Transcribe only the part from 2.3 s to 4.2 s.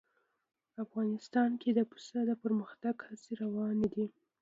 پرمختګ هڅې روانې دي.